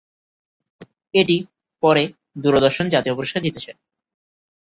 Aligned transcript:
এটি 1.13 1.37
পরে 1.83 2.03
দূরদর্শন 2.37 2.85
জাতীয় 2.89 3.15
পুরস্কার 3.15 3.41
জিতেছে। 3.43 3.71